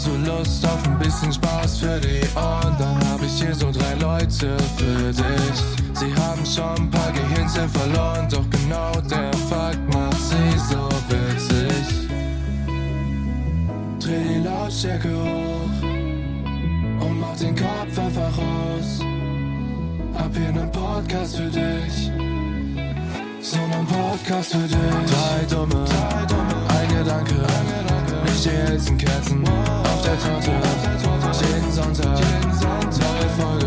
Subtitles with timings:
[0.00, 2.74] Hast du Lust auf ein bisschen Spaß für die Ohren?
[2.78, 5.58] Dann hab ich hier so drei Leute für dich.
[5.92, 12.08] Sie haben schon ein paar Gehirnzellen verloren, doch genau der Fakt macht sie so witzig.
[13.98, 15.82] Dreh die Lautstärke hoch
[17.06, 19.00] und mach den Kopf einfach raus.
[20.14, 22.10] Hab hier nen Podcast für dich.
[23.42, 24.78] So nen Podcast für dich.
[24.78, 27.90] Drei dumme, drei dumme, ein Gedanke, ein Gedanke.
[28.24, 29.42] nicht die hellsten Kerzen
[30.00, 30.52] auf der Torte.
[31.46, 32.20] Jeden Sonntag,
[32.98, 33.66] neue Folge.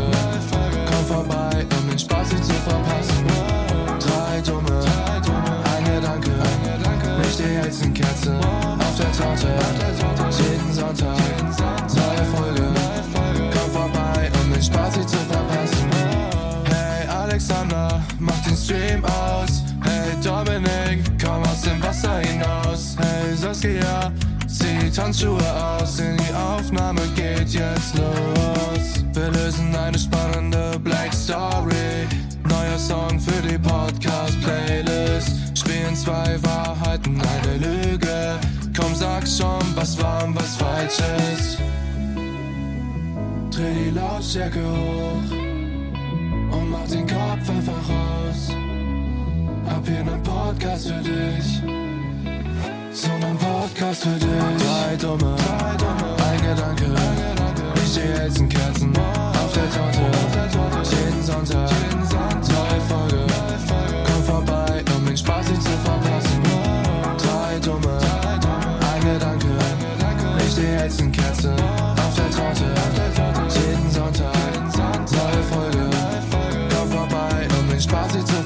[0.89, 3.25] Komm vorbei, um den Spaß nicht zu verpassen.
[3.99, 4.79] Drei dumme,
[5.75, 6.31] ein Gedanke,
[7.21, 9.47] nicht die Kerzen auf der Torte.
[10.39, 11.17] Jeden Sonntag,
[11.95, 12.63] neue Folge.
[13.53, 15.89] Komm vorbei, um den Spaß nicht zu verpassen.
[16.69, 19.63] Hey Alexander, mach den Stream aus.
[19.83, 22.95] Hey Dominik, komm aus dem Wasser hinaus.
[22.97, 24.11] Hey Saskia,
[24.63, 29.03] zieh Tanzschuhe aus, denn die Aufnahme geht jetzt los.
[29.13, 32.07] Wir lösen eine spannende Black Story.
[32.47, 35.57] Neuer Song für die Podcast-Playlist.
[35.57, 38.39] Spielen zwei Wahrheiten, eine Lüge.
[38.77, 40.99] Komm, sag schon, was wahr und was falsch
[41.33, 41.57] ist.
[43.51, 45.31] Dreh die Lautstärke hoch
[46.57, 48.49] und mach den Kopf einfach raus.
[49.67, 51.82] Hab hier nen Podcast für dich.
[53.63, 54.27] Podcast für dich.
[54.27, 56.15] Drei Dumme, Drei Dumme.
[56.27, 56.83] Ein, Gedanke.
[56.83, 57.63] ein Gedanke.
[57.81, 60.01] Ich stehe in Kerzen auf der Torte.
[60.91, 62.49] Jeden Sonntag, Jeden Sonntag.
[62.49, 63.15] Neue, Folge.
[63.15, 64.03] neue Folge.
[64.05, 66.43] Komm vorbei, um den Spaß nicht zu verpassen.
[67.23, 68.79] Drei Dumme, Drei Dumme.
[68.93, 69.47] Ein, Gedanke.
[69.47, 70.43] ein Gedanke.
[70.45, 72.65] Ich stehe in Kerzen auf der Torte.
[73.55, 75.11] Jeden Sonntag, Jeden Sonntag.
[75.11, 75.89] neue Folge.
[76.75, 78.42] Komm vorbei, um den Spaß nicht zu verpassen.